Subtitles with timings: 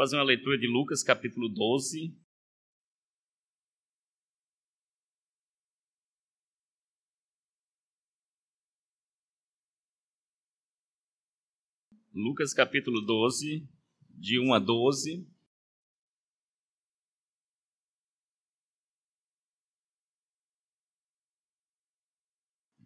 [0.00, 2.16] fazer uma leitura de Lucas capítulo 12.
[12.14, 13.68] Lucas capítulo 12,
[14.08, 15.28] de 1 a 12.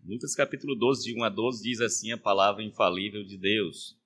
[0.02, 3.96] Lucas capítulo 12, de 1 a 12, diz assim a palavra infalível de Deus.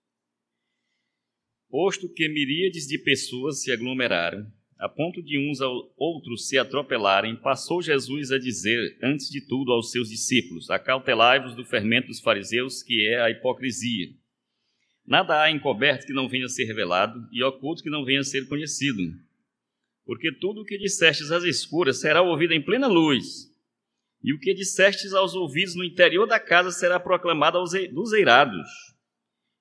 [1.70, 7.36] Posto que miríades de pessoas se aglomeraram, a ponto de uns ao outros se atropelarem,
[7.36, 12.82] passou Jesus a dizer, antes de tudo, aos seus discípulos: Acautelai-vos do fermento dos fariseus,
[12.82, 14.08] que é a hipocrisia.
[15.04, 18.24] Nada há encoberto que não venha a ser revelado, e oculto que não venha a
[18.24, 19.02] ser conhecido.
[20.06, 23.52] Porque tudo o que dissestes às escuras será ouvido em plena luz,
[24.22, 28.68] e o que dissestes aos ouvidos no interior da casa será proclamado aos dos eirados.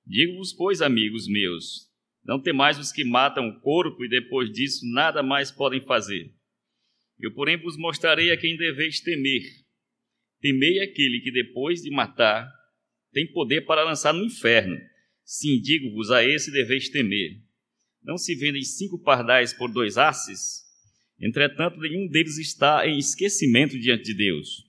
[0.06, 1.87] Digo-vos, pois, amigos meus,
[2.28, 6.30] não temais os que matam o corpo e depois disso nada mais podem fazer.
[7.18, 9.42] Eu, porém, vos mostrarei a quem deveis temer.
[10.38, 12.46] Temei aquele que, depois de matar,
[13.12, 14.78] tem poder para lançar no inferno.
[15.24, 17.40] Sim, digo-vos, a esse deveis temer.
[18.02, 20.62] Não se vendem cinco pardais por dois asses?
[21.18, 24.66] Entretanto, nenhum deles está em esquecimento diante de Deus.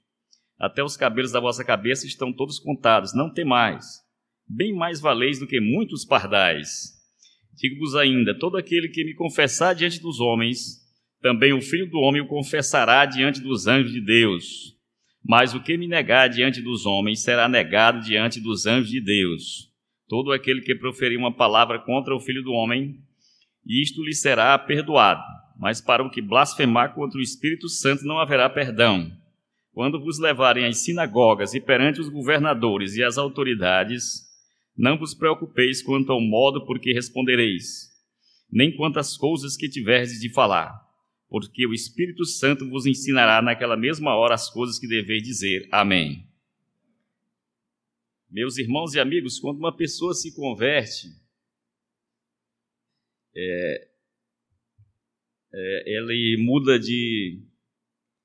[0.58, 4.00] Até os cabelos da vossa cabeça estão todos contados, não temais.
[4.48, 6.99] Bem mais valeis do que muitos pardais.
[7.60, 10.80] Digo-vos ainda: todo aquele que me confessar diante dos homens,
[11.22, 14.78] também o Filho do Homem o confessará diante dos anjos de Deus.
[15.22, 19.70] Mas o que me negar diante dos homens será negado diante dos anjos de Deus.
[20.08, 22.96] Todo aquele que proferir uma palavra contra o Filho do Homem,
[23.68, 25.22] isto lhe será perdoado.
[25.60, 29.12] Mas para o que blasfemar contra o Espírito Santo não haverá perdão.
[29.74, 34.29] Quando vos levarem às sinagogas e perante os governadores e as autoridades,
[34.80, 37.90] não vos preocupeis quanto ao modo por que respondereis,
[38.50, 40.74] nem quanto às coisas que tiverdes de falar,
[41.28, 45.68] porque o Espírito Santo vos ensinará naquela mesma hora as coisas que deveis dizer.
[45.70, 46.26] Amém.
[48.30, 51.08] Meus irmãos e amigos, quando uma pessoa se converte,
[53.36, 53.88] é,
[55.54, 57.44] é, muda de.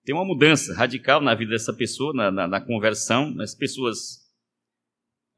[0.05, 3.35] Tem uma mudança radical na vida dessa pessoa, na, na, na conversão.
[3.41, 4.24] As pessoas,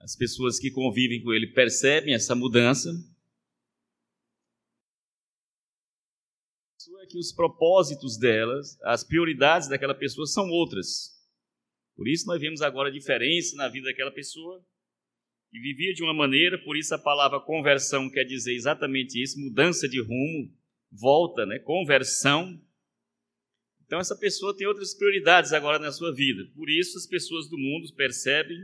[0.07, 2.91] as pessoas que convivem com ele percebem essa mudança.
[7.03, 11.13] É que os propósitos delas, as prioridades daquela pessoa são outras.
[11.97, 14.65] Por isso nós vemos agora a diferença na vida daquela pessoa
[15.51, 19.89] que vivia de uma maneira, por isso a palavra conversão quer dizer exatamente isso, mudança
[19.89, 20.55] de rumo,
[20.91, 21.59] volta, né?
[21.59, 22.61] Conversão.
[23.85, 26.45] Então essa pessoa tem outras prioridades agora na sua vida.
[26.55, 28.57] Por isso as pessoas do mundo percebem.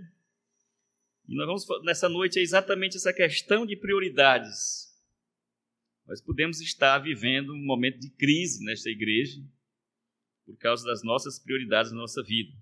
[1.28, 4.91] E nós vamos nessa noite é exatamente essa questão de prioridades.
[6.06, 9.41] Nós podemos estar vivendo um momento de crise nesta igreja
[10.44, 12.53] por causa das nossas prioridades na nossa vida.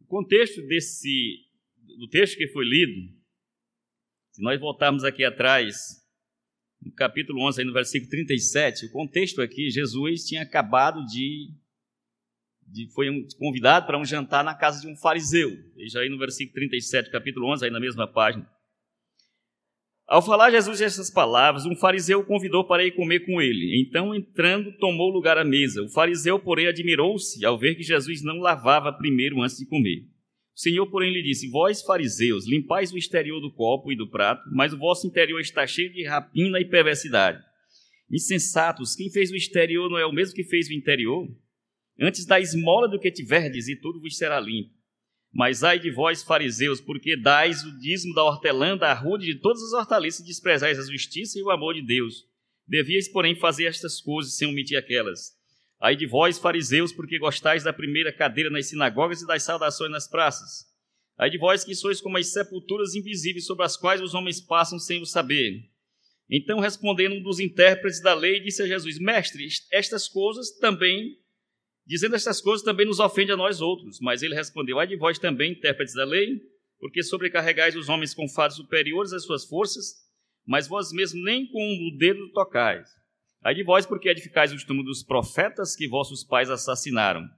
[0.00, 1.44] O contexto desse
[1.98, 3.12] do texto que foi lido,
[4.32, 6.02] se nós voltarmos aqui atrás,
[6.82, 11.50] no capítulo 11, aí no versículo 37, o contexto aqui, Jesus tinha acabado de,
[12.66, 13.08] de foi
[13.38, 15.50] convidado para um jantar na casa de um fariseu.
[15.76, 18.48] Veja aí no versículo 37, capítulo 11, aí na mesma página.
[20.06, 23.80] Ao falar Jesus essas palavras, um fariseu o convidou para ir comer com ele.
[23.80, 25.82] Então, entrando, tomou lugar à mesa.
[25.82, 30.02] O fariseu, porém, admirou-se ao ver que Jesus não lavava primeiro antes de comer.
[30.54, 34.42] O Senhor, porém, lhe disse: Vós, fariseus, limpais o exterior do copo e do prato,
[34.52, 37.42] mas o vosso interior está cheio de rapina e perversidade.
[38.10, 41.26] Insensatos, quem fez o exterior não é o mesmo que fez o interior?
[42.00, 44.74] Antes da esmola do que tiverdes, e tudo vos será limpo.
[45.32, 49.62] Mas ai de vós, fariseus, porque dais o dízimo da hortelã, da arrude, de todas
[49.62, 52.24] as hortaliças, e desprezais a justiça e o amor de Deus.
[52.66, 55.32] Devias, porém, fazer estas coisas sem omitir aquelas.
[55.80, 60.08] Ai de vós, fariseus, porque gostais da primeira cadeira nas sinagogas e das saudações nas
[60.08, 60.64] praças.
[61.18, 64.78] Ai de vós que sois como as sepulturas invisíveis sobre as quais os homens passam
[64.78, 65.68] sem o saber.
[66.30, 71.18] Então, respondendo um dos intérpretes da lei, disse a Jesus: Mestre, estas coisas também,
[71.86, 73.98] dizendo estas coisas, também nos ofende a nós outros.
[74.00, 76.40] Mas ele respondeu: Ai de vós também, intérpretes da lei,
[76.78, 79.94] porque sobrecarregais os homens com fados superiores às suas forças,
[80.46, 82.88] mas vós mesmos nem com o dedo tocais.
[83.42, 87.28] Ai de vós, porque edificais os túmulos dos profetas que vossos pais assassinaram.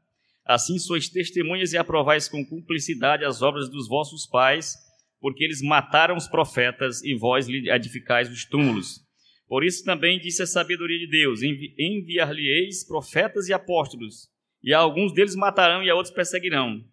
[0.44, 4.76] Assim sois testemunhas e aprovais com cumplicidade as obras dos vossos pais,
[5.20, 9.00] porque eles mataram os profetas e vós lhe edificais os túmulos.
[9.48, 14.28] Por isso também disse a sabedoria de Deus: envi enviar-lhe-eis profetas e apóstolos,
[14.62, 16.84] e a alguns deles matarão e a outros perseguirão,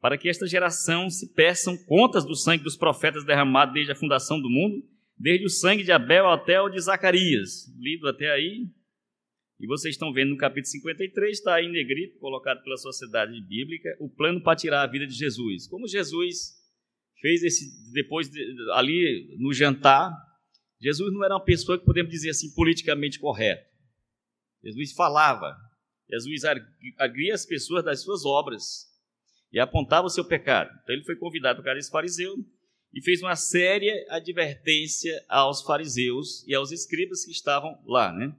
[0.00, 4.40] para que esta geração se peçam contas do sangue dos profetas derramado desde a fundação
[4.40, 4.84] do mundo,
[5.16, 7.72] desde o sangue de Abel até o de Zacarias.
[7.78, 8.66] Lido até aí.
[9.60, 13.96] E vocês estão vendo no capítulo 53, está aí em negrito, colocado pela Sociedade Bíblica,
[14.00, 15.68] o plano para tirar a vida de Jesus.
[15.68, 16.60] Como Jesus
[17.20, 18.28] fez esse, depois,
[18.74, 20.10] ali no jantar,
[20.80, 23.64] Jesus não era uma pessoa que podemos dizer assim, politicamente correto.
[24.64, 25.56] Jesus falava,
[26.10, 26.44] Jesus
[26.98, 28.86] agria as pessoas das suas obras
[29.52, 30.70] e apontava o seu pecado.
[30.82, 32.34] Então ele foi convidado para esse fariseu
[32.94, 38.34] e fez uma séria advertência aos fariseus e aos escribas que estavam lá, né?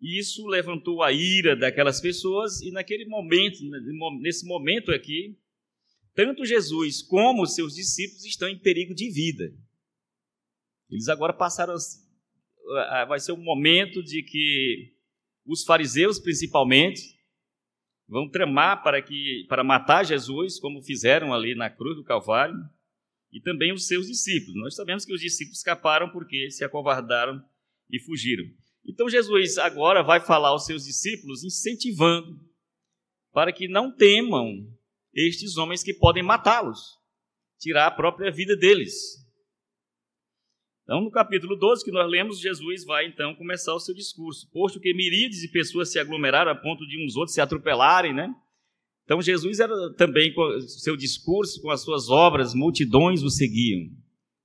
[0.00, 3.58] E isso levantou a ira daquelas pessoas e naquele momento,
[4.20, 5.36] nesse momento aqui,
[6.14, 9.52] tanto Jesus como os seus discípulos estão em perigo de vida.
[10.88, 11.74] Eles agora passaram
[13.08, 14.94] vai ser um momento de que
[15.48, 17.00] os fariseus principalmente
[18.06, 22.54] vão tramar para que para matar Jesus, como fizeram ali na cruz do Calvário,
[23.32, 24.54] e também os seus discípulos.
[24.56, 27.42] Nós sabemos que os discípulos escaparam porque se acovardaram
[27.90, 28.44] e fugiram.
[28.86, 32.38] Então Jesus agora vai falar aos seus discípulos, incentivando
[33.32, 34.66] para que não temam
[35.14, 36.80] estes homens que podem matá-los,
[37.58, 39.27] tirar a própria vida deles.
[40.88, 44.48] Então, no capítulo 12 que nós lemos, Jesus vai então começar o seu discurso.
[44.50, 48.34] Posto que miríades de pessoas se aglomeraram a ponto de uns outros se atropelarem, né?
[49.04, 53.90] Então, Jesus era também com seu discurso, com as suas obras, multidões o seguiam.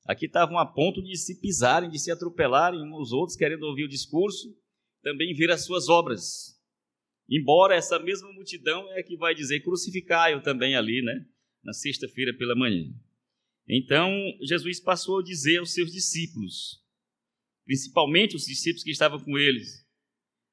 [0.06, 3.86] Aqui estavam a ponto de se pisarem, de se atropelarem uns aos outros, querendo ouvir
[3.86, 4.54] o discurso,
[5.02, 6.60] também ver as suas obras.
[7.30, 11.26] Embora essa mesma multidão é que vai dizer crucificai-o também ali, né?
[11.64, 12.84] Na sexta-feira pela manhã.
[13.68, 14.12] Então,
[14.42, 16.84] Jesus passou a dizer aos seus discípulos,
[17.66, 19.88] principalmente os discípulos que estavam com eles: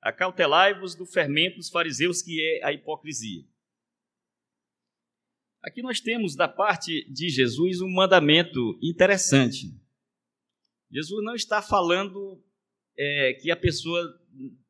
[0.01, 3.45] Acautelai-vos do fermento dos fariseus, que é a hipocrisia.
[5.62, 9.67] Aqui nós temos da parte de Jesus um mandamento interessante.
[10.91, 12.43] Jesus não está falando
[12.97, 14.03] é, que a pessoa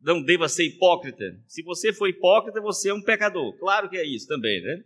[0.00, 1.24] não deva ser hipócrita.
[1.46, 3.56] Se você for hipócrita, você é um pecador.
[3.58, 4.84] Claro que é isso também, né?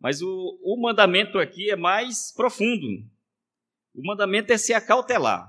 [0.00, 2.86] Mas o, o mandamento aqui é mais profundo.
[3.94, 5.46] O mandamento é se acautelar.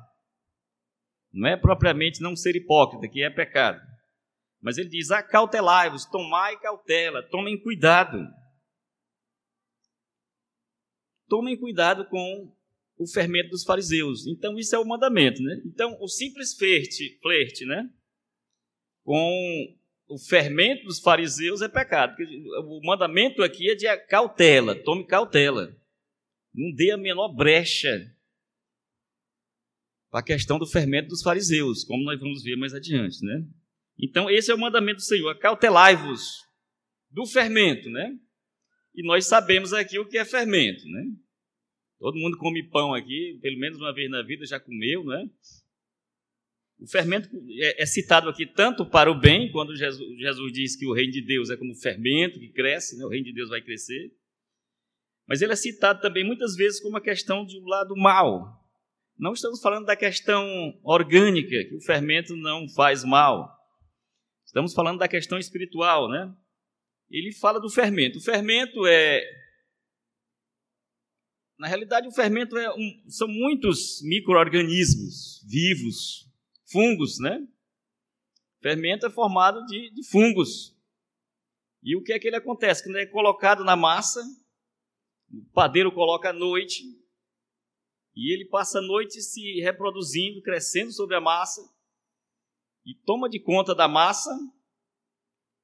[1.32, 3.80] Não é propriamente não ser hipócrita, que é pecado.
[4.62, 8.28] Mas ele diz: acautelai-vos, tomai cautela, tomem cuidado.
[11.30, 12.54] Tomem cuidado com
[12.98, 14.28] o fermento dos fariseus.
[14.28, 15.62] Então, isso é o mandamento, né?
[15.66, 17.90] Então, o simples flerte, flerte né?
[19.04, 19.78] Com
[20.12, 22.16] o fermento dos fariseus é pecado.
[22.66, 25.74] O mandamento aqui é de cautela, tome cautela.
[26.54, 28.14] Não dê a menor brecha
[30.10, 33.48] para a questão do fermento dos fariseus, como nós vamos ver mais adiante, né?
[33.98, 36.46] Então, esse é o mandamento do Senhor, cautelai-vos
[37.10, 38.14] do fermento, né?
[38.94, 41.06] E nós sabemos aqui o que é fermento, né?
[41.98, 45.30] Todo mundo come pão aqui, pelo menos uma vez na vida já comeu, né?
[46.82, 47.30] O fermento
[47.60, 51.12] é, é, citado aqui tanto para o bem, quando Jesus, Jesus, diz que o reino
[51.12, 53.06] de Deus é como fermento que cresce, né?
[53.06, 54.12] o reino de Deus vai crescer.
[55.28, 58.60] Mas ele é citado também muitas vezes como uma questão de um lado mal.
[59.16, 60.44] Não estamos falando da questão
[60.84, 63.56] orgânica, que o fermento não faz mal.
[64.44, 66.34] Estamos falando da questão espiritual, né?
[67.12, 68.18] Ele fala do fermento.
[68.18, 69.24] O fermento é.
[71.60, 73.04] Na realidade, o fermento é um...
[73.08, 76.31] são muitos micro-organismos vivos
[76.72, 77.46] fungos, né?
[78.62, 80.78] Fermento é formado de, de fungos.
[81.84, 82.84] E o que é que ele acontece?
[82.84, 84.22] Quando é colocado na massa,
[85.32, 86.84] o padeiro coloca à noite,
[88.16, 91.62] e ele passa a noite se reproduzindo, crescendo sobre a massa,
[92.86, 94.30] e toma de conta da massa,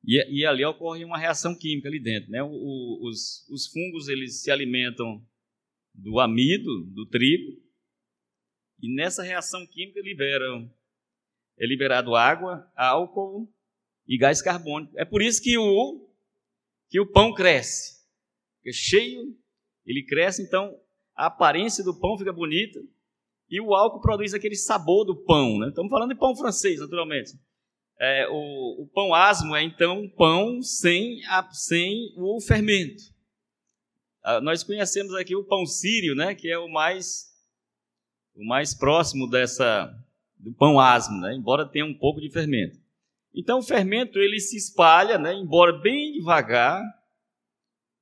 [0.03, 2.31] e, e ali ocorre uma reação química ali dentro.
[2.31, 2.41] Né?
[2.41, 5.23] O, os, os fungos eles se alimentam
[5.93, 7.61] do amido, do trigo,
[8.79, 10.71] e nessa reação química liberam
[11.57, 13.51] é liberado água, álcool
[14.07, 14.93] e gás carbônico.
[14.97, 16.07] É por isso que o,
[16.89, 17.97] que o pão cresce.
[18.65, 19.35] É cheio,
[19.85, 20.77] ele cresce, então
[21.15, 22.79] a aparência do pão fica bonita
[23.49, 25.57] e o álcool produz aquele sabor do pão.
[25.57, 25.69] Né?
[25.69, 27.31] Estamos falando de pão francês, naturalmente.
[27.99, 33.01] É, o, o, pão asmo é então um pão sem, a, sem o fermento.
[34.23, 37.33] Ah, nós conhecemos aqui o pão sírio, né, que é o mais,
[38.35, 39.91] o mais próximo dessa,
[40.39, 41.35] do pão asmo, né?
[41.35, 42.79] embora tenha um pouco de fermento.
[43.33, 45.33] Então o fermento ele se espalha, né?
[45.33, 46.81] embora bem devagar,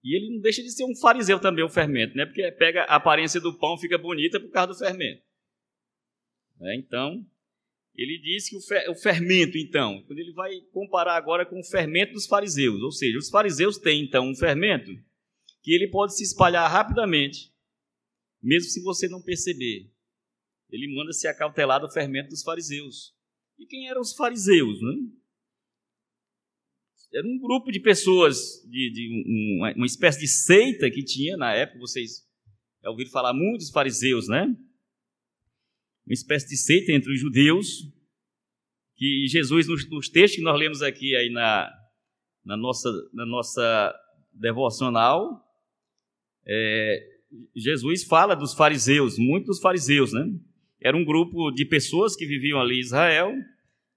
[0.03, 2.25] e ele não deixa de ser um fariseu também, o fermento, né?
[2.25, 5.23] porque pega a aparência do pão, fica bonita por causa do fermento.
[6.61, 7.25] É, então,
[7.95, 12.27] ele diz que o fermento, então, quando ele vai comparar agora com o fermento dos
[12.27, 14.91] fariseus, ou seja, os fariseus têm então um fermento
[15.61, 17.51] que ele pode se espalhar rapidamente,
[18.41, 19.89] mesmo se você não perceber.
[20.69, 23.13] Ele manda se acautelar do fermento dos fariseus.
[23.57, 24.81] E quem eram os fariseus?
[24.81, 24.93] Né?
[27.13, 31.53] Era um grupo de pessoas, de, de uma, uma espécie de seita que tinha na
[31.53, 32.25] época, vocês
[32.83, 34.45] já ouviram falar muito dos fariseus, né?
[36.05, 37.67] Uma espécie de seita entre os judeus,
[38.95, 41.71] que Jesus, nos, nos textos que nós lemos aqui aí na,
[42.43, 43.93] na, nossa, na nossa
[44.31, 45.43] devocional,
[46.45, 46.99] é,
[47.55, 50.25] Jesus fala dos fariseus, muitos dos fariseus, né?
[50.81, 53.33] Era um grupo de pessoas que viviam ali em Israel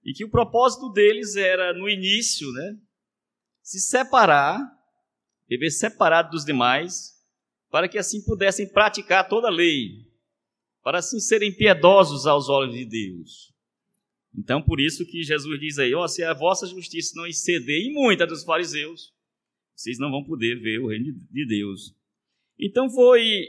[0.05, 2.77] e que o propósito deles era, no início, né,
[3.63, 4.59] se separar,
[5.49, 7.19] viver separado dos demais,
[7.71, 10.07] para que assim pudessem praticar toda a lei,
[10.83, 13.53] para assim serem piedosos aos olhos de Deus.
[14.35, 17.83] Então, por isso que Jesus diz aí: ó, oh, se a vossa justiça não exceder
[17.83, 19.13] em muita dos fariseus,
[19.75, 21.95] vocês não vão poder ver o reino de Deus.
[22.59, 23.47] Então foi.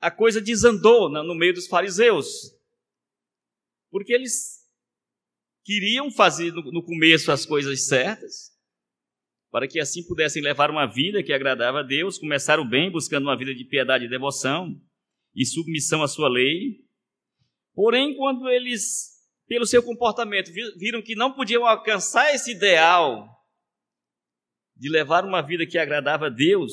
[0.00, 2.56] A coisa desandou no meio dos fariseus,
[3.90, 4.60] porque eles
[5.62, 8.50] queriam fazer no começo as coisas certas,
[9.50, 13.36] para que assim pudessem levar uma vida que agradava a Deus, começaram bem, buscando uma
[13.36, 14.80] vida de piedade e devoção
[15.34, 16.84] e submissão à sua lei.
[17.74, 19.10] Porém, quando eles,
[19.46, 23.28] pelo seu comportamento, viram que não podiam alcançar esse ideal
[24.76, 26.72] de levar uma vida que agradava a Deus,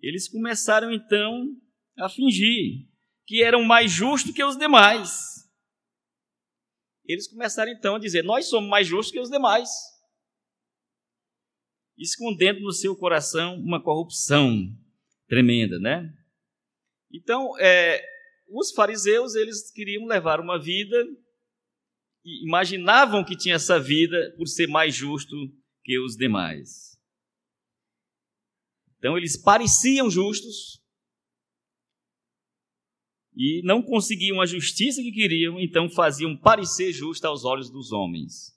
[0.00, 1.54] eles começaram então
[2.00, 2.86] a fingir
[3.26, 5.48] que eram mais justos que os demais.
[7.04, 9.70] Eles começaram então a dizer: Nós somos mais justos que os demais,
[11.96, 14.68] escondendo no seu coração uma corrupção
[15.28, 16.12] tremenda, né?
[17.12, 18.04] Então, é,
[18.48, 20.96] os fariseus eles queriam levar uma vida
[22.24, 25.34] e imaginavam que tinha essa vida por ser mais justo
[25.82, 26.98] que os demais.
[28.98, 30.79] Então eles pareciam justos
[33.42, 38.54] e não conseguiam a justiça que queriam, então faziam parecer justa aos olhos dos homens.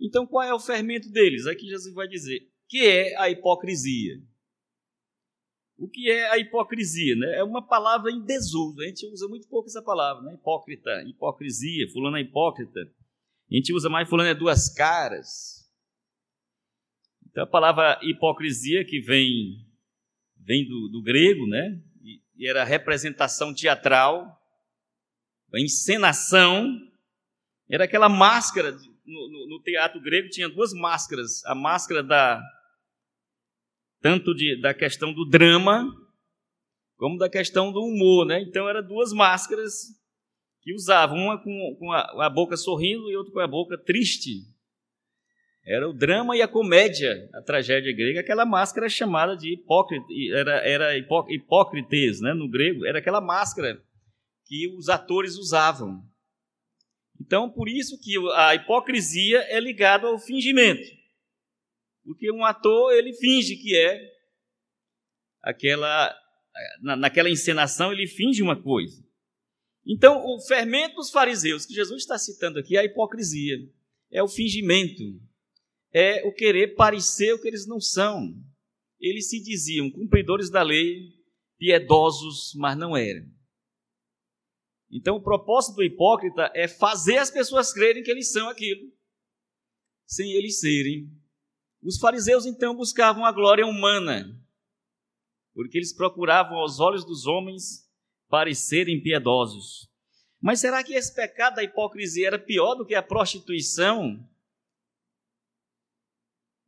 [0.00, 1.46] Então qual é o fermento deles?
[1.46, 4.14] Aqui Jesus vai dizer que é a hipocrisia.
[5.76, 7.14] O que é a hipocrisia?
[7.14, 7.40] Né?
[7.40, 8.80] É uma palavra em desuso.
[8.80, 10.34] A gente usa muito pouco essa palavra, né?
[10.34, 12.80] Hipócrita, hipocrisia, fulano é hipócrita.
[12.80, 15.70] A gente usa mais fulano é duas caras.
[17.28, 19.66] Então, a palavra hipocrisia, que vem,
[20.38, 21.82] vem do, do grego, né?
[22.40, 24.40] E, era representação teatral,
[25.54, 26.74] a encenação,
[27.68, 28.72] era aquela máscara.
[28.72, 32.42] No, no, no, teatro grego tinha duas máscaras: a máscara da
[34.00, 35.86] tanto de, da questão do drama,
[36.96, 38.40] como da questão do humor, né?
[38.40, 39.72] Então, eram duas máscaras
[40.62, 44.46] que usavam, uma com, com a, a boca sorrindo e outra com a boca triste.
[45.64, 50.52] Era o drama e a comédia, a tragédia grega, aquela máscara chamada de hipócrita, era,
[50.66, 53.82] era hipó, hipócrites, né, no grego, era aquela máscara
[54.46, 56.02] que os atores usavam.
[57.20, 60.88] Então, por isso que a hipocrisia é ligada ao fingimento.
[62.02, 64.00] Porque um ator, ele finge que é
[65.42, 66.16] aquela
[66.80, 69.02] naquela encenação ele finge uma coisa.
[69.86, 73.56] Então, o fermento dos fariseus que Jesus está citando aqui é a hipocrisia,
[74.10, 75.20] é o fingimento
[75.92, 78.34] é o querer parecer o que eles não são.
[78.98, 81.14] Eles se diziam cumpridores da lei,
[81.58, 83.26] piedosos, mas não eram.
[84.90, 88.92] Então, o propósito do hipócrita é fazer as pessoas crerem que eles são aquilo,
[90.06, 91.08] sem eles serem.
[91.82, 94.36] Os fariseus, então, buscavam a glória humana,
[95.54, 97.88] porque eles procuravam aos olhos dos homens
[98.28, 99.88] parecerem piedosos.
[100.40, 104.26] Mas será que esse pecado da hipocrisia era pior do que a prostituição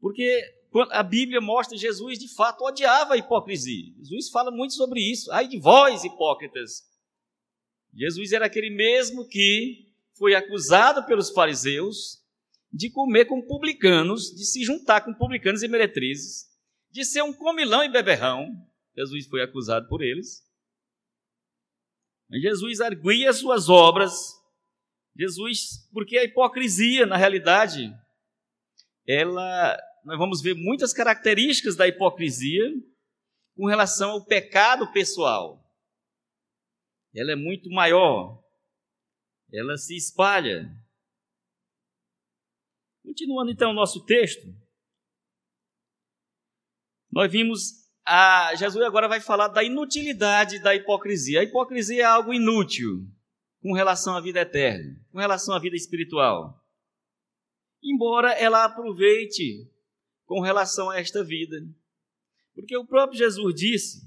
[0.02, 0.42] porque
[0.90, 3.94] a Bíblia mostra que Jesus de fato odiava a hipocrisia.
[3.98, 5.30] Jesus fala muito sobre isso.
[5.30, 6.82] Ai de vós, hipócritas.
[7.94, 12.20] Jesus era aquele mesmo que foi acusado pelos fariseus
[12.72, 16.48] de comer com publicanos, de se juntar com publicanos e meretrizes,
[16.90, 18.48] de ser um comilão e beberrão.
[18.96, 20.42] Jesus foi acusado por eles.
[22.28, 24.34] Mas Jesus arguia suas obras.
[25.16, 27.94] Jesus, porque a hipocrisia, na realidade,
[29.06, 32.64] ela nós vamos ver muitas características da hipocrisia
[33.56, 35.62] com relação ao pecado pessoal.
[37.14, 38.42] Ela é muito maior,
[39.52, 40.70] ela se espalha.
[43.02, 44.46] Continuando então o nosso texto,
[47.10, 51.40] nós vimos a Jesus agora vai falar da inutilidade da hipocrisia.
[51.40, 53.06] A hipocrisia é algo inútil
[53.60, 56.60] com relação à vida eterna, com relação à vida espiritual.
[57.82, 59.70] Embora ela aproveite
[60.32, 61.62] com relação a esta vida.
[62.54, 64.00] Porque o próprio Jesus disse,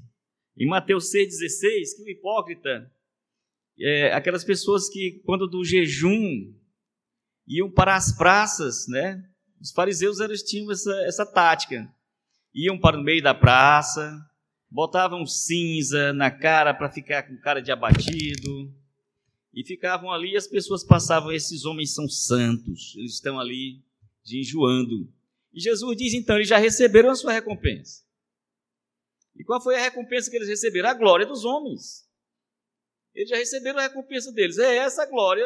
[0.58, 2.91] em Mateus 6,16, que o hipócrita
[3.79, 6.51] é, aquelas pessoas que, quando do jejum,
[7.48, 9.24] iam para as praças, né?
[9.62, 11.88] Os fariseus eles tinham essa, essa tática.
[12.51, 14.20] Iam para o meio da praça,
[14.67, 18.74] botavam cinza na cara para ficar com cara de abatido,
[19.53, 23.84] e ficavam ali as pessoas passavam, esses homens são santos, eles estão ali
[24.24, 25.08] jejuando.
[25.55, 28.03] E Jesus diz então, eles já receberam a sua recompensa.
[29.38, 30.89] E qual foi a recompensa que eles receberam?
[30.89, 32.05] A glória dos homens.
[33.13, 34.57] Eles já receberam a recompensa deles.
[34.57, 35.45] É essa a glória.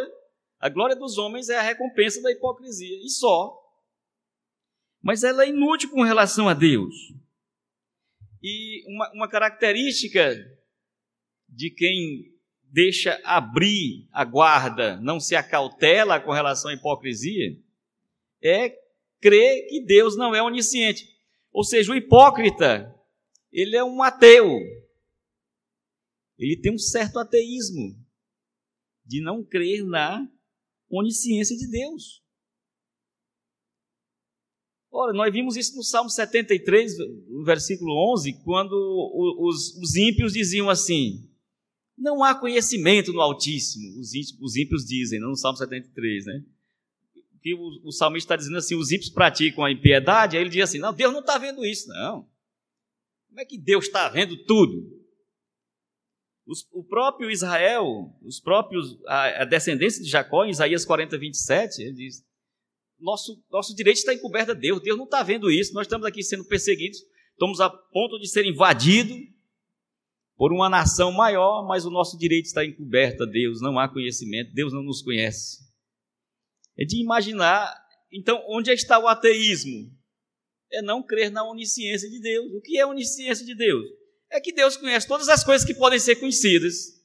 [0.60, 2.98] A glória dos homens é a recompensa da hipocrisia.
[3.06, 3.56] E só.
[5.00, 6.96] Mas ela é inútil com relação a Deus.
[8.42, 10.36] E uma, uma característica
[11.48, 17.60] de quem deixa abrir a guarda, não se acautela com relação à hipocrisia,
[18.42, 18.89] é
[19.20, 21.08] crer que Deus não é onisciente.
[21.52, 22.96] Ou seja, o hipócrita
[23.52, 24.48] ele é um ateu.
[26.38, 27.98] Ele tem um certo ateísmo
[29.06, 30.26] de não crer na
[30.90, 32.24] onisciência de Deus.
[34.92, 36.98] Ora, nós vimos isso no Salmo 73,
[37.28, 38.74] no versículo 11, quando
[39.40, 41.30] os, os ímpios diziam assim:
[41.98, 44.00] Não há conhecimento no Altíssimo.
[44.00, 46.44] Os ímpios, os ímpios dizem, não no Salmo 73, né?
[47.42, 50.64] Que o, o salmista está dizendo assim: os ímpios praticam a impiedade, aí ele diz
[50.64, 52.28] assim: Não, Deus não está vendo isso, não.
[53.28, 55.00] Como é que Deus está vendo tudo?
[56.46, 61.82] Os, o próprio Israel, os próprios, a, a, descendência de Jacó, em Isaías 40, 27,
[61.82, 62.26] ele diz:
[63.00, 66.24] nosso, nosso direito está encoberto a Deus, Deus não está vendo isso, nós estamos aqui
[66.24, 67.00] sendo perseguidos,
[67.32, 69.16] estamos a ponto de ser invadidos
[70.36, 74.54] por uma nação maior, mas o nosso direito está encoberto a Deus, não há conhecimento,
[74.54, 75.69] Deus não nos conhece.
[76.80, 77.76] É de imaginar,
[78.12, 80.00] então, onde está o ateísmo?
[80.72, 82.52] é não crer na onisciência de Deus.
[82.54, 83.86] O que é onisciência de Deus?
[84.30, 87.00] É que Deus conhece todas as coisas que podem ser conhecidas.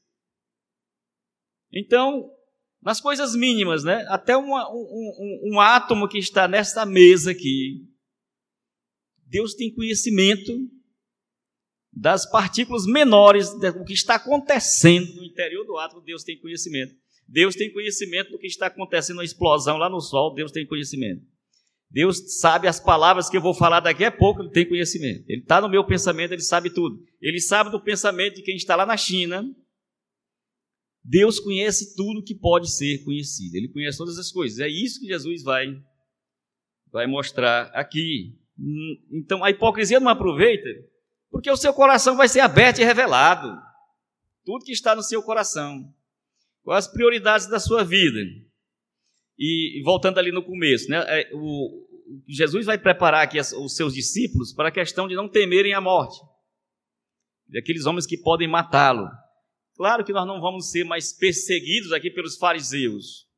[1.72, 2.30] Então,
[2.82, 4.04] nas coisas mínimas, né?
[4.08, 7.88] até uma, um, um, um átomo que está nesta mesa aqui,
[9.26, 10.52] Deus tem conhecimento
[11.90, 16.94] das partículas menores, do que está acontecendo no interior do átomo, Deus tem conhecimento.
[17.26, 21.22] Deus tem conhecimento do que está acontecendo na explosão lá no Sol, Deus tem conhecimento.
[21.90, 25.24] Deus sabe as palavras que eu vou falar daqui a pouco, ele tem conhecimento.
[25.28, 27.00] Ele está no meu pensamento, ele sabe tudo.
[27.20, 29.44] Ele sabe do pensamento de quem está lá na China.
[31.04, 33.54] Deus conhece tudo que pode ser conhecido.
[33.56, 34.58] Ele conhece todas as coisas.
[34.58, 35.68] É isso que Jesus vai,
[36.90, 38.36] vai mostrar aqui.
[39.12, 40.68] Então a hipocrisia não aproveita,
[41.30, 43.56] porque o seu coração vai ser aberto e revelado.
[44.44, 45.94] Tudo que está no seu coração.
[46.64, 48.18] Quais as prioridades da sua vida?
[49.38, 51.86] E voltando ali no começo, né, é, o,
[52.26, 56.18] Jesus vai preparar aqui os seus discípulos para a questão de não temerem a morte,
[57.48, 59.08] daqueles homens que podem matá-lo.
[59.76, 63.28] Claro que nós não vamos ser mais perseguidos aqui pelos fariseus,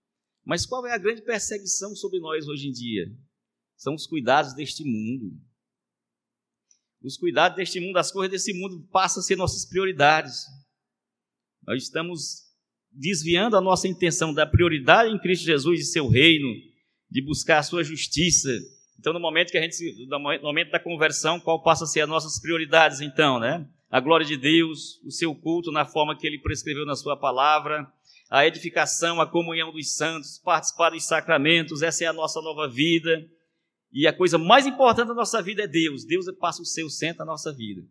[0.45, 3.07] mas qual é a grande perseguição sobre nós hoje em dia?
[3.77, 5.37] São os cuidados deste mundo.
[7.03, 10.45] Os cuidados deste mundo, as coisas desse mundo passam a ser nossas prioridades.
[11.67, 12.46] Nós estamos
[12.97, 16.49] desviando a nossa intenção da prioridade em Cristo Jesus e seu reino,
[17.11, 18.51] de buscar a sua justiça.
[18.99, 22.09] Então, no momento que a gente, no momento da conversão, qual passa a ser as
[22.09, 23.67] nossas prioridades, então, né?
[23.91, 27.87] A glória de Deus, o seu culto na forma que ele prescreveu na sua palavra,
[28.29, 33.25] a edificação, a comunhão dos santos, participar dos sacramentos, essa é a nossa nova vida.
[33.93, 36.05] E a coisa mais importante da nossa vida é Deus.
[36.05, 37.83] Deus passa o seu centro na nossa vida.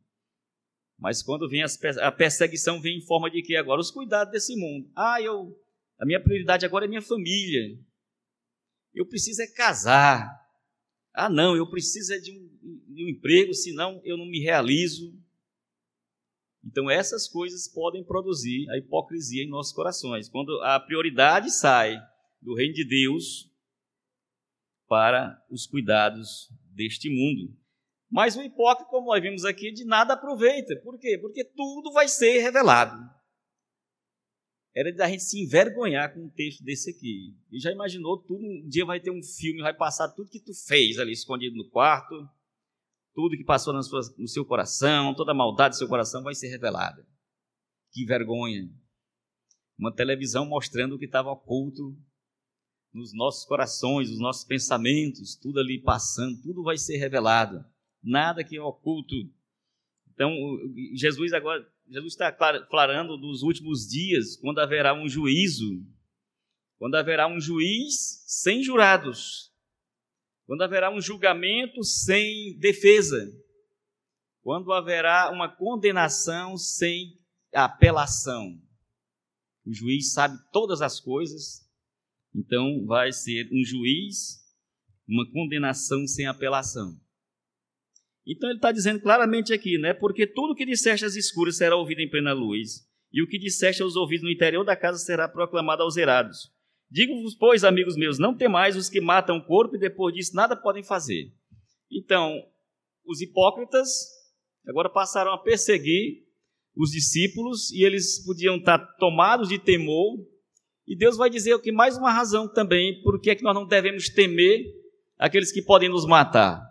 [0.98, 3.82] Mas quando vem a perseguição, vem em forma de que agora?
[3.82, 4.90] Os cuidados desse mundo.
[4.96, 5.58] Ah, eu,
[6.00, 7.78] a minha prioridade agora é minha família.
[8.94, 10.30] Eu preciso é casar.
[11.14, 15.14] Ah, não, eu preciso é de um, de um emprego, senão eu não me realizo.
[16.64, 20.28] Então, essas coisas podem produzir a hipocrisia em nossos corações.
[20.28, 21.96] Quando a prioridade sai
[22.42, 23.52] do reino de Deus
[24.88, 27.56] para os cuidados deste mundo.
[28.10, 30.76] Mas o hipócrita, como nós vimos aqui, de nada aproveita.
[30.82, 31.18] Por quê?
[31.20, 32.98] Porque tudo vai ser revelado.
[34.76, 37.36] Era da gente se envergonhar com um texto desse aqui.
[37.52, 40.54] E já imaginou tudo, um dia vai ter um filme, vai passar tudo que tu
[40.54, 42.14] fez ali escondido no quarto,
[43.14, 47.08] tudo que passou no seu coração, toda a maldade do seu coração vai ser revelada.
[47.92, 48.70] Que vergonha.
[49.80, 51.98] Uma televisão mostrando o que estava oculto
[52.94, 57.66] nos nossos corações, nos nossos pensamentos, tudo ali passando, tudo vai ser revelado
[58.06, 59.16] nada que é oculto.
[60.14, 60.32] Então,
[60.94, 62.32] Jesus agora, Jesus está
[62.70, 65.84] falando dos últimos dias, quando haverá um juízo,
[66.78, 69.52] quando haverá um juiz sem jurados,
[70.46, 73.34] quando haverá um julgamento sem defesa,
[74.42, 77.20] quando haverá uma condenação sem
[77.54, 78.62] apelação.
[79.66, 81.68] O juiz sabe todas as coisas,
[82.34, 84.44] então vai ser um juiz,
[85.08, 87.00] uma condenação sem apelação.
[88.28, 89.94] Então ele está dizendo claramente aqui, né?
[89.94, 93.82] Porque tudo que disseste às escuras será ouvido em plena luz, e o que disseste
[93.82, 96.52] aos ouvidos no interior da casa será proclamado aos erados.
[96.90, 100.56] Digo-vos, pois, amigos meus, não temais os que matam o corpo e depois disso nada
[100.56, 101.32] podem fazer.
[101.92, 102.42] Então,
[103.06, 103.88] os hipócritas
[104.68, 106.26] agora passaram a perseguir
[106.76, 110.18] os discípulos e eles podiam estar tomados de temor.
[110.88, 113.56] E Deus vai dizer o que mais uma razão também por que é que nós
[113.56, 114.66] não devemos temer
[115.18, 116.62] aqueles que podem nos matar.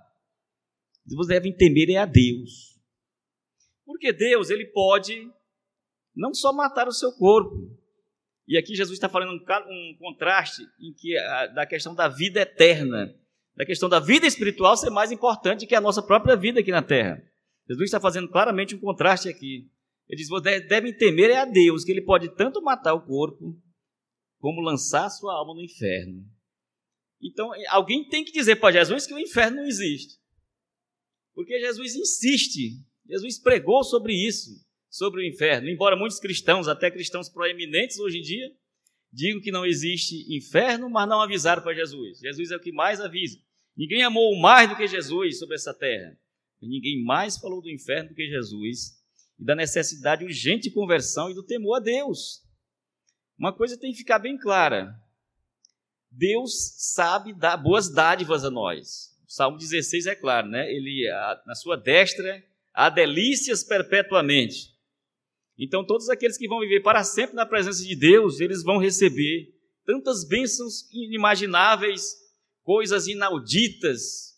[1.06, 2.80] Vocês devem temer é a Deus.
[3.84, 5.30] Porque Deus, ele pode
[6.14, 7.70] não só matar o seu corpo.
[8.46, 13.14] E aqui Jesus está falando um, contraste em que a, da questão da vida eterna,
[13.56, 16.82] da questão da vida espiritual ser mais importante que a nossa própria vida aqui na
[16.82, 17.22] terra.
[17.66, 19.70] Jesus está fazendo claramente um contraste aqui.
[20.08, 20.28] Ele diz:
[20.68, 23.58] devem temer é a Deus, que ele pode tanto matar o corpo,
[24.38, 26.22] como lançar sua alma no inferno.
[27.22, 30.18] Então, alguém tem que dizer para Jesus que o inferno não existe.
[31.34, 34.50] Porque Jesus insiste, Jesus pregou sobre isso,
[34.88, 35.68] sobre o inferno.
[35.68, 38.52] Embora muitos cristãos, até cristãos proeminentes hoje em dia,
[39.12, 42.18] digam que não existe inferno, mas não avisaram para Jesus.
[42.18, 43.38] Jesus é o que mais avisa.
[43.76, 46.16] Ninguém amou mais do que Jesus sobre essa terra.
[46.62, 48.92] Ninguém mais falou do inferno do que Jesus
[49.38, 52.42] e da necessidade urgente de conversão e do temor a Deus.
[53.38, 54.94] Uma coisa tem que ficar bem clara:
[56.10, 59.13] Deus sabe dar boas dádivas a nós.
[59.26, 60.70] Salmo 16 é claro, né?
[60.72, 61.08] Ele,
[61.46, 64.74] na sua destra, há delícias perpetuamente.
[65.58, 69.54] Então, todos aqueles que vão viver para sempre na presença de Deus, eles vão receber
[69.84, 72.16] tantas bênçãos inimagináveis,
[72.62, 74.34] coisas inauditas,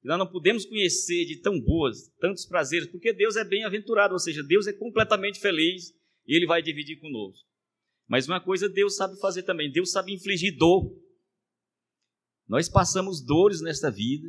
[0.00, 4.18] que nós não podemos conhecer de tão boas, tantos prazeres, porque Deus é bem-aventurado, ou
[4.18, 5.92] seja, Deus é completamente feliz
[6.26, 7.46] e Ele vai dividir conosco.
[8.08, 10.90] Mas uma coisa Deus sabe fazer também, Deus sabe infligir dor.
[12.50, 14.28] Nós passamos dores nesta vida.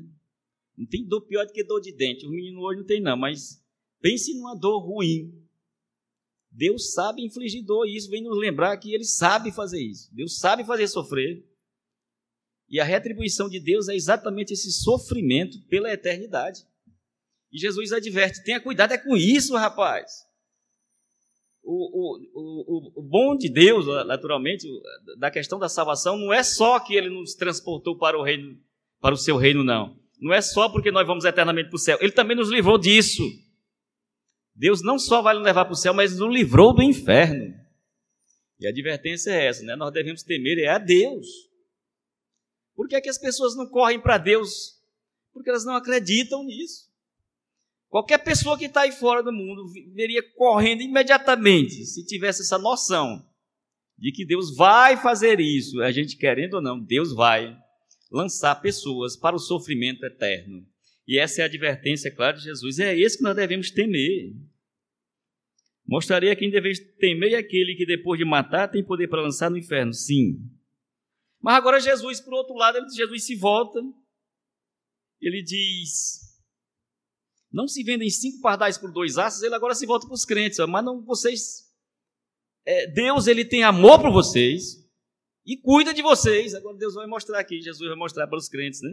[0.78, 2.28] Não tem dor pior do que dor de dente.
[2.28, 3.60] O menino hoje não tem, não, mas
[4.00, 5.34] pense numa dor ruim.
[6.52, 10.14] Deus sabe infligir dor, e isso vem nos lembrar que Ele sabe fazer isso.
[10.14, 11.44] Deus sabe fazer sofrer.
[12.70, 16.64] E a retribuição de Deus é exatamente esse sofrimento pela eternidade.
[17.52, 20.30] E Jesus adverte: tenha cuidado, é com isso, rapaz
[21.64, 24.68] o, o, o, bom de Deus, naturalmente,
[25.18, 28.58] da questão da salvação, não é só que ele nos transportou para o reino,
[29.00, 29.96] para o seu reino, não.
[30.20, 31.98] Não é só porque nós vamos eternamente para o céu.
[32.02, 33.24] Ele também nos livrou disso.
[34.56, 37.54] Deus não só vai nos levar para o céu, mas nos livrou do inferno.
[38.60, 39.76] E a advertência é essa, né?
[39.76, 41.28] Nós devemos temer é a Deus.
[42.76, 44.80] Por que, é que as pessoas não correm para Deus?
[45.34, 46.91] Porque elas não acreditam nisso.
[47.92, 53.30] Qualquer pessoa que está aí fora do mundo viria correndo imediatamente se tivesse essa noção
[53.98, 57.54] de que Deus vai fazer isso, a gente querendo ou não, Deus vai
[58.10, 60.66] lançar pessoas para o sofrimento eterno.
[61.06, 62.80] E essa é a advertência clara de Jesus.
[62.80, 64.38] É esse que nós devemos temer.
[65.86, 69.94] Mostraria quem deve temer aquele que depois de matar tem poder para lançar no inferno.
[69.94, 70.40] Sim.
[71.42, 73.82] Mas agora Jesus, por outro lado, Jesus se volta.
[75.20, 76.31] Ele diz:
[77.52, 80.58] não se vendem cinco pardais por dois aços, ele agora se volta para os crentes.
[80.60, 81.70] Mas não, vocês.
[82.66, 84.88] É, Deus ele tem amor por vocês
[85.46, 86.54] e cuida de vocês.
[86.54, 88.92] Agora Deus vai mostrar aqui, Jesus vai mostrar para os crentes, né?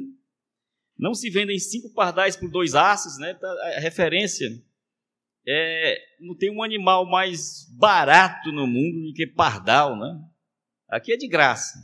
[0.99, 3.35] Não se vendem cinco pardais por dois aços, né?
[3.35, 4.49] Tá, a referência
[5.47, 10.21] é, não tem um animal mais barato no mundo do que pardal, né?
[10.89, 11.79] Aqui é de graça.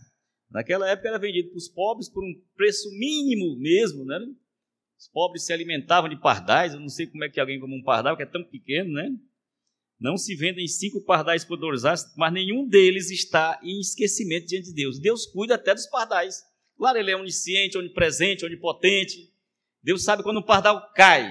[0.51, 4.19] Naquela época era vendido para os pobres por um preço mínimo mesmo, né?
[5.05, 6.73] Os pobres se alimentavam de pardais.
[6.73, 9.11] Eu não sei como é que alguém come um pardal, que é tão pequeno, né?
[10.01, 11.83] Não se vendem cinco pardais por dois
[12.17, 14.99] mas nenhum deles está em esquecimento diante de Deus.
[14.99, 16.43] Deus cuida até dos pardais.
[16.79, 19.31] Claro, ele é onisciente, onipresente, onipotente.
[19.83, 21.31] Deus sabe quando um pardal cai.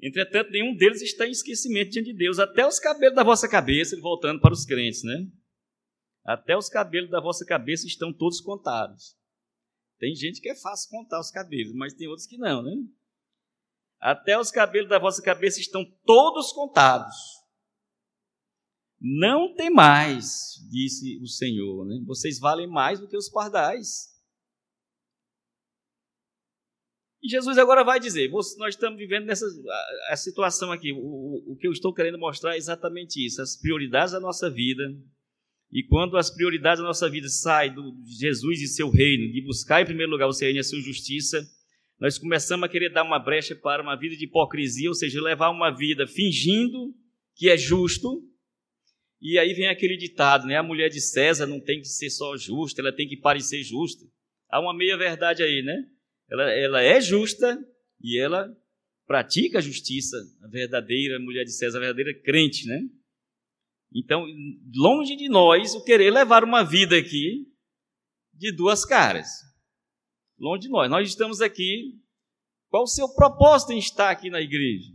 [0.00, 2.38] Entretanto, nenhum deles está em esquecimento diante de Deus.
[2.38, 5.26] Até os cabelos da vossa cabeça, voltando para os crentes, né?
[6.24, 9.17] Até os cabelos da vossa cabeça estão todos contados.
[9.98, 12.72] Tem gente que é fácil contar os cabelos, mas tem outros que não, né?
[14.00, 17.14] Até os cabelos da vossa cabeça estão todos contados.
[19.00, 22.00] Não tem mais, disse o Senhor, né?
[22.06, 24.16] Vocês valem mais do que os pardais.
[27.22, 30.92] E Jesus agora vai dizer: nós estamos vivendo nessa a, a situação aqui.
[30.92, 34.48] O, o, o que eu estou querendo mostrar é exatamente isso: as prioridades da nossa
[34.48, 34.84] vida
[35.70, 39.82] e quando as prioridades da nossa vida saem do Jesus e seu reino, de buscar
[39.82, 41.46] em primeiro lugar o seu reino e a sua justiça,
[42.00, 45.50] nós começamos a querer dar uma brecha para uma vida de hipocrisia, ou seja, levar
[45.50, 46.94] uma vida fingindo
[47.34, 48.24] que é justo,
[49.20, 50.56] E aí vem aquele ditado, né?
[50.56, 54.04] A mulher de César não tem que ser só justa, ela tem que parecer justa.
[54.48, 55.76] Há uma meia verdade aí, né?
[56.30, 57.58] Ela, ela é justa
[58.00, 58.48] e ela
[59.06, 62.80] pratica a justiça, a verdadeira mulher de César, a verdadeira crente, né?
[63.94, 64.26] Então,
[64.74, 67.46] longe de nós o querer levar uma vida aqui
[68.34, 69.28] de duas caras.
[70.38, 70.90] Longe de nós.
[70.90, 71.98] Nós estamos aqui.
[72.68, 74.92] Qual o seu propósito em estar aqui na igreja?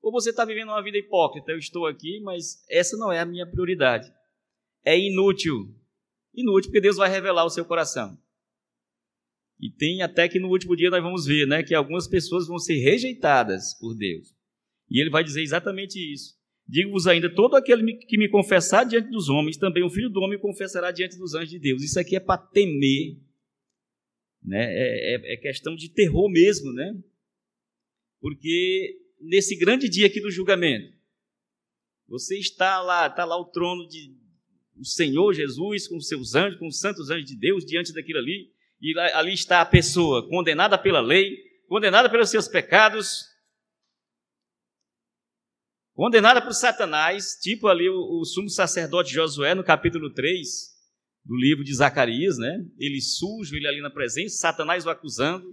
[0.00, 1.50] Ou você está vivendo uma vida hipócrita?
[1.50, 4.12] Eu estou aqui, mas essa não é a minha prioridade.
[4.84, 5.74] É inútil.
[6.32, 8.16] Inútil, porque Deus vai revelar o seu coração.
[9.58, 12.58] E tem até que no último dia nós vamos ver, né, que algumas pessoas vão
[12.58, 14.34] ser rejeitadas por Deus.
[14.90, 16.36] E ele vai dizer exatamente isso.
[16.66, 20.38] Digo-vos ainda: todo aquele que me confessar diante dos homens, também o filho do homem
[20.38, 21.82] confessará diante dos anjos de Deus.
[21.82, 23.18] Isso aqui é para temer.
[24.42, 24.64] Né?
[24.64, 26.94] É, é, é questão de terror mesmo, né?
[28.20, 30.94] Porque nesse grande dia aqui do julgamento,
[32.08, 34.14] você está lá, está lá o trono de
[34.76, 38.18] o Senhor Jesus com os seus anjos, com os santos anjos de Deus diante daquilo
[38.18, 38.50] ali,
[38.80, 41.36] e ali está a pessoa condenada pela lei,
[41.68, 43.28] condenada pelos seus pecados,
[45.94, 50.74] condenada por Satanás, tipo ali o, o sumo sacerdote Josué no capítulo 3
[51.24, 52.58] do livro de Zacarias, né?
[52.78, 55.46] Ele sujo, ele ali na presença, Satanás o acusando.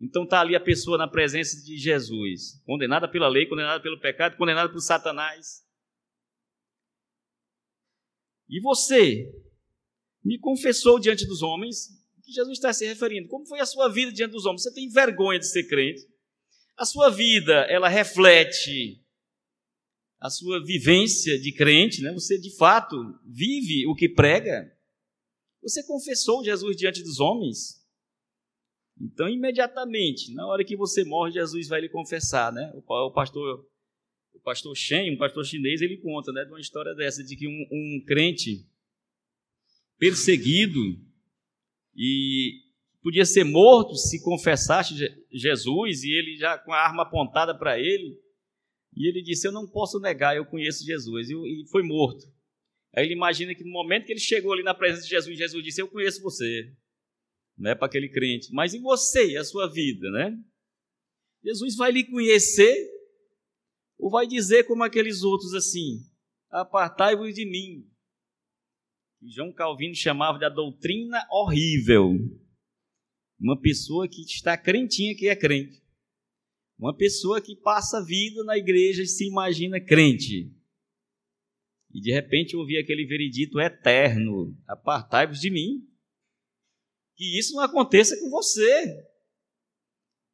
[0.00, 4.36] Então está ali a pessoa na presença de Jesus, condenada pela lei, condenada pelo pecado,
[4.36, 5.62] condenada por Satanás.
[8.48, 9.30] E você
[10.24, 11.88] me confessou diante dos homens
[12.22, 13.28] que Jesus está se referindo.
[13.28, 14.62] Como foi a sua vida diante dos homens?
[14.62, 16.00] Você tem vergonha de ser crente?
[16.76, 19.04] A sua vida, ela reflete
[20.20, 22.12] a sua vivência de crente, né?
[22.12, 24.70] Você de fato vive o que prega.
[25.62, 27.80] Você confessou Jesus diante dos homens.
[29.00, 32.70] Então, imediatamente, na hora que você morre, Jesus vai lhe confessar, né?
[32.74, 33.66] O pastor,
[34.34, 37.48] o pastor Shen, um pastor chinês, ele conta, né, de uma história dessa de que
[37.48, 38.66] um, um crente
[39.98, 40.80] perseguido
[41.96, 42.60] e
[43.02, 44.94] podia ser morto se confessasse
[45.30, 48.18] Jesus e ele já com a arma apontada para ele
[48.94, 51.30] e ele disse: Eu não posso negar, eu conheço Jesus.
[51.30, 52.24] E foi morto.
[52.94, 55.64] Aí ele imagina que no momento que ele chegou ali na presença de Jesus, Jesus
[55.64, 56.74] disse: Eu conheço você.
[57.58, 58.50] Né, para aquele crente.
[58.52, 60.34] Mas e você e a sua vida, né?
[61.44, 62.74] Jesus vai lhe conhecer
[63.98, 65.98] ou vai dizer como aqueles outros assim:
[66.50, 67.86] Apartai-vos de mim.
[69.22, 72.14] João Calvino chamava de a doutrina horrível.
[73.38, 75.79] Uma pessoa que está crentinha que é crente.
[76.80, 80.50] Uma pessoa que passa a vida na igreja e se imagina crente.
[81.92, 85.86] E de repente ouvir aquele veredito eterno: apartai-vos de mim.
[87.14, 89.06] Que isso não aconteça com você.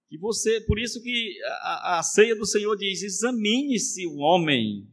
[0.08, 4.88] Que você, por isso que a, a ceia do Senhor diz: examine-se o homem.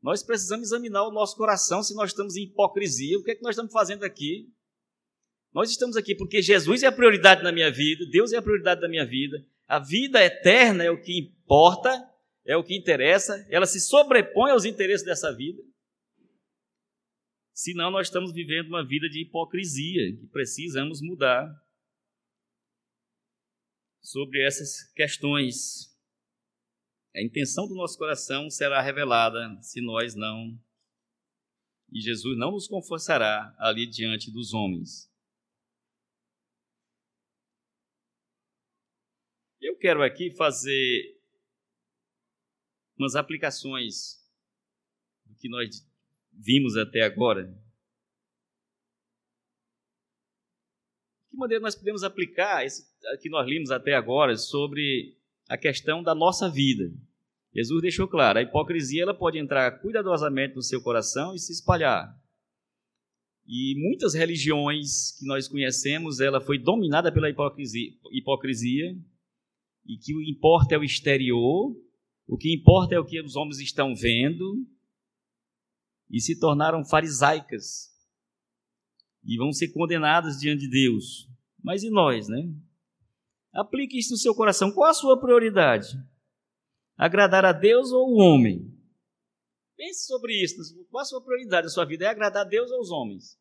[0.00, 3.18] Nós precisamos examinar o nosso coração se nós estamos em hipocrisia.
[3.18, 4.48] O que é que nós estamos fazendo aqui?
[5.52, 8.80] Nós estamos aqui porque Jesus é a prioridade na minha vida, Deus é a prioridade
[8.80, 9.44] da minha vida.
[9.70, 12.12] A vida eterna é o que importa,
[12.44, 15.62] é o que interessa, ela se sobrepõe aos interesses dessa vida.
[17.54, 21.48] Senão, nós estamos vivendo uma vida de hipocrisia que precisamos mudar
[24.02, 25.96] sobre essas questões.
[27.14, 30.60] A intenção do nosso coração será revelada se nós não.
[31.92, 35.09] E Jesus não nos confessará ali diante dos homens.
[39.60, 41.20] Eu quero aqui fazer
[42.98, 44.18] umas aplicações
[45.26, 45.86] do que nós
[46.32, 47.44] vimos até agora.
[47.44, 47.52] De
[51.30, 52.88] que maneira nós podemos aplicar esse
[53.20, 55.14] que nós vimos até agora sobre
[55.46, 56.90] a questão da nossa vida?
[57.54, 62.18] Jesus deixou claro, a hipocrisia ela pode entrar cuidadosamente no seu coração e se espalhar.
[63.46, 68.96] E muitas religiões que nós conhecemos, ela foi dominada pela hipocrisia, hipocrisia
[69.84, 71.76] e que o importa é o exterior,
[72.26, 74.66] o que importa é o que os homens estão vendo,
[76.10, 77.90] e se tornaram farisaicas
[79.24, 81.28] e vão ser condenadas diante de Deus.
[81.62, 82.52] Mas e nós, né?
[83.52, 84.72] Aplique isso no seu coração.
[84.72, 85.88] Qual a sua prioridade?
[86.96, 88.76] Agradar a Deus ou o homem?
[89.76, 90.56] Pense sobre isso.
[90.90, 92.04] Qual a sua prioridade na sua vida?
[92.04, 93.38] É agradar a Deus ou os homens?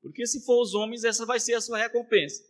[0.00, 2.42] Porque se for os homens, essa vai ser a sua recompensa.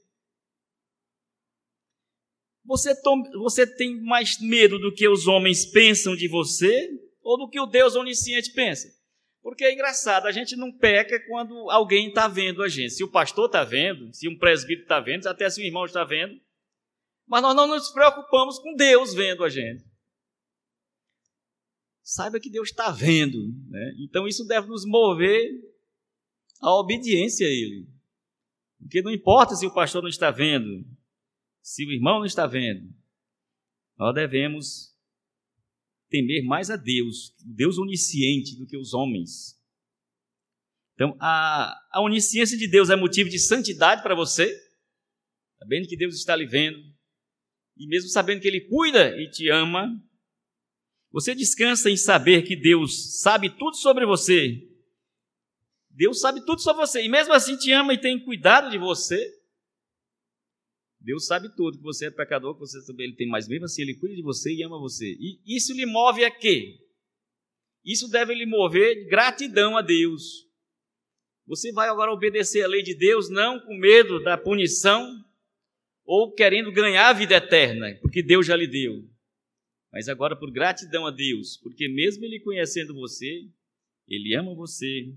[2.64, 2.94] Você,
[3.34, 6.90] você tem mais medo do que os homens pensam de você
[7.22, 8.88] ou do que o Deus onisciente pensa?
[9.42, 12.90] Porque é engraçado, a gente não peca quando alguém está vendo a gente.
[12.90, 16.04] Se o pastor está vendo, se um presbítero está vendo, até se o irmão está
[16.04, 16.40] vendo.
[17.26, 19.84] Mas nós não nos preocupamos com Deus vendo a gente.
[22.02, 23.38] saiba que Deus está vendo.
[23.68, 23.94] Né?
[23.98, 25.50] Então isso deve nos mover
[26.60, 27.88] à obediência a Ele.
[28.78, 30.84] Porque não importa se o pastor não está vendo,
[31.62, 32.92] se o irmão não está vendo,
[33.96, 34.92] nós devemos
[36.10, 39.58] temer mais a Deus, Deus onisciente, do que os homens.
[40.94, 44.54] Então, a, a onisciência de Deus é motivo de santidade para você,
[45.58, 46.78] sabendo que Deus está lhe vendo,
[47.76, 49.88] e mesmo sabendo que Ele cuida e te ama,
[51.10, 54.68] você descansa em saber que Deus sabe tudo sobre você.
[55.90, 59.41] Deus sabe tudo sobre você, e mesmo assim te ama e tem cuidado de você.
[61.04, 63.82] Deus sabe tudo, que você é pecador, que você também ele tem, mas mesmo assim
[63.82, 65.16] ele cuida de você e ama você.
[65.18, 66.78] E isso lhe move a quê?
[67.84, 70.48] Isso deve lhe mover gratidão a Deus.
[71.44, 75.24] Você vai agora obedecer a lei de Deus não com medo da punição
[76.04, 79.04] ou querendo ganhar a vida eterna, porque Deus já lhe deu.
[79.92, 83.48] Mas agora por gratidão a Deus, porque mesmo ele conhecendo você,
[84.06, 85.12] ele ama você,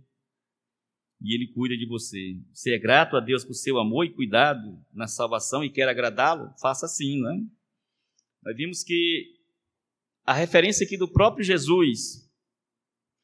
[1.22, 2.40] e Ele cuida de você.
[2.54, 6.54] Você é grato a Deus por seu amor e cuidado na salvação e quer agradá-lo?
[6.62, 7.38] Faça assim, não é?
[8.44, 9.36] Nós vimos que
[10.24, 12.30] a referência aqui do próprio Jesus,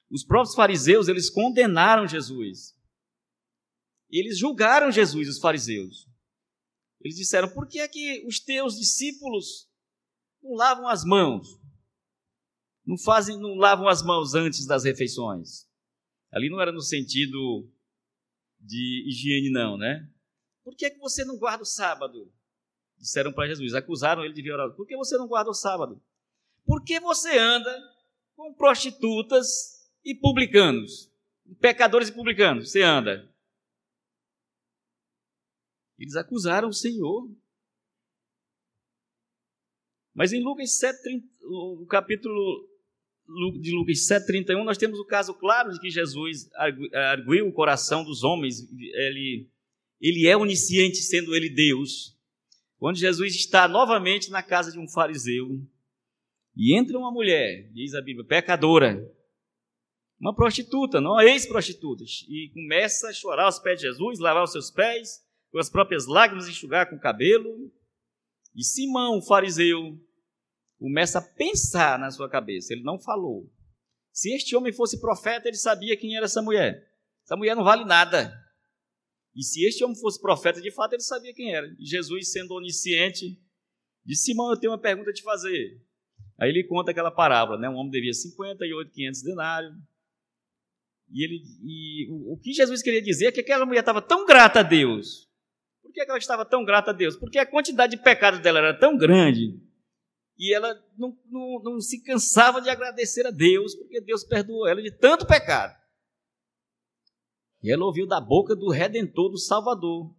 [0.09, 2.75] os próprios fariseus, eles condenaram Jesus.
[4.09, 6.07] Eles julgaram Jesus, os fariseus.
[6.99, 9.69] Eles disseram: por que é que os teus discípulos
[10.43, 11.47] não lavam as mãos?
[12.85, 15.67] Não fazem, não lavam as mãos antes das refeições?
[16.31, 17.69] Ali não era no sentido
[18.61, 20.07] de higiene, não, né?
[20.63, 22.31] Por que, é que você não guarda o sábado?
[22.97, 24.71] Disseram para Jesus, acusaram ele de violar.
[24.75, 26.01] Por que você não guarda o sábado?
[26.63, 27.75] Por que você anda
[28.35, 31.11] com prostitutas e publicanos?
[31.59, 33.27] Pecadores e publicanos, você anda.
[35.97, 37.29] Eles acusaram o Senhor.
[40.13, 42.70] Mas em Lucas 7, 30, o capítulo
[43.59, 46.49] de Lucas 7,31, nós temos o caso claro de que Jesus
[46.93, 49.49] arguiu o coração dos homens, ele,
[49.99, 52.17] ele é onisciente, sendo ele Deus.
[52.77, 55.61] Quando Jesus está novamente na casa de um fariseu,
[56.55, 59.09] e entra uma mulher, diz a Bíblia, pecadora,
[60.19, 64.69] uma prostituta, não ex-prostituta, e começa a chorar aos pés de Jesus, lavar os seus
[64.69, 67.71] pés, com as próprias lágrimas enxugar com o cabelo.
[68.55, 69.99] E Simão, o fariseu,
[70.81, 72.73] começa a pensar na sua cabeça.
[72.73, 73.47] Ele não falou.
[74.11, 76.91] Se este homem fosse profeta, ele sabia quem era essa mulher.
[77.23, 78.33] Essa mulher não vale nada.
[79.35, 81.67] E se este homem fosse profeta, de fato, ele sabia quem era.
[81.79, 83.39] E Jesus, sendo onisciente,
[84.03, 85.79] disse: Simão, eu tenho uma pergunta a te fazer.
[86.39, 87.69] Aí ele conta aquela parábola, né?
[87.69, 89.73] Um homem devia 58, 500 denários.
[91.11, 94.25] E, ele, e o, o, que Jesus queria dizer é que aquela mulher estava tão
[94.25, 95.29] grata a Deus.
[95.83, 97.15] Por que ela estava tão grata a Deus?
[97.15, 99.61] Porque a quantidade de pecados dela era tão grande
[100.41, 104.81] e ela não, não, não se cansava de agradecer a Deus, porque Deus perdoou ela
[104.81, 105.79] de tanto pecado.
[107.61, 110.11] E ela ouviu da boca do Redentor, do Salvador: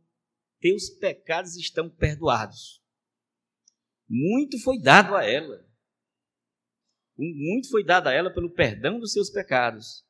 [0.60, 2.80] Teus pecados estão perdoados.
[4.08, 5.68] Muito foi dado a ela.
[7.18, 10.06] Muito foi dado a ela pelo perdão dos seus pecados.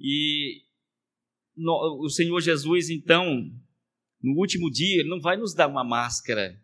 [0.00, 0.64] E
[1.56, 3.24] o Senhor Jesus, então,
[4.20, 6.60] no último dia, ele não vai nos dar uma máscara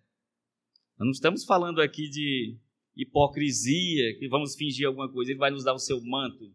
[0.98, 2.58] nós não estamos falando aqui de
[2.96, 5.30] hipocrisia, que vamos fingir alguma coisa.
[5.30, 6.54] Ele vai nos dar o seu manto, o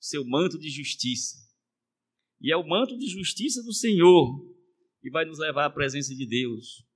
[0.00, 1.36] seu manto de justiça.
[2.40, 4.50] E é o manto de justiça do Senhor
[5.00, 6.86] que vai nos levar à presença de Deus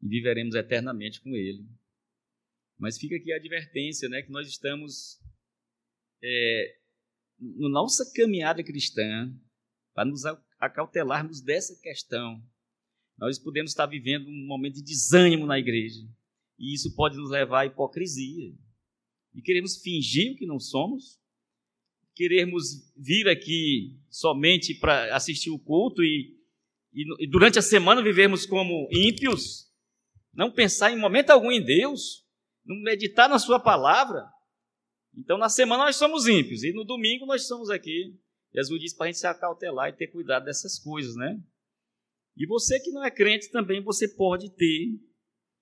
[0.00, 1.66] e viveremos eternamente com Ele.
[2.78, 5.18] Mas fica aqui a advertência, né, que nós estamos
[6.22, 6.76] é,
[7.40, 9.34] na nossa caminhada cristã
[9.94, 10.22] para nos
[10.58, 12.42] acautelarmos dessa questão.
[13.18, 16.06] Nós podemos estar vivendo um momento de desânimo na igreja.
[16.58, 18.54] E isso pode nos levar à hipocrisia.
[19.34, 21.20] E queremos fingir o que não somos,
[22.14, 26.34] queremos vir aqui somente para assistir o culto e,
[26.92, 29.70] e, e, durante a semana vivermos como ímpios,
[30.32, 32.24] não pensar em momento algum em Deus,
[32.64, 34.26] não meditar na Sua palavra.
[35.14, 38.18] Então, na semana nós somos ímpios e no domingo nós somos aqui.
[38.54, 41.38] Jesus diz para a gente se acautelar e ter cuidado dessas coisas, né?
[42.34, 44.98] E você que não é crente também, você pode ter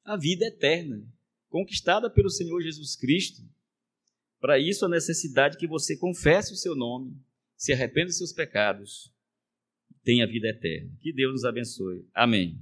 [0.05, 1.02] a vida eterna,
[1.48, 3.42] conquistada pelo Senhor Jesus Cristo.
[4.40, 7.16] Para isso, a necessidade que você confesse o seu nome,
[7.57, 9.11] se arrependa dos seus pecados,
[10.02, 10.90] tenha vida eterna.
[11.00, 12.07] Que Deus nos abençoe.
[12.12, 12.61] Amém.